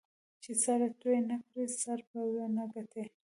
چې 0.43 0.51
سره 0.63 0.87
توی 0.99 1.17
نه 1.29 1.37
کړې؛ 1.47 1.65
سره 1.81 2.03
به 2.09 2.21
و 2.23 2.35
نه 2.57 2.65
ګټې. 2.73 3.03